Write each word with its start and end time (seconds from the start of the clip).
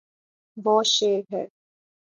وہ 0.57 0.75
شیر 0.85 1.21
ہے 1.33 1.43